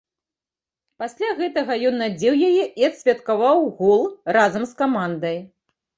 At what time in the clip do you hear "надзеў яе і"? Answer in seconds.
2.03-2.89